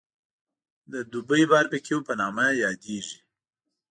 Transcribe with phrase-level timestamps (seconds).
[0.91, 3.19] د دوبۍ باربکیو په نامه یادېږي.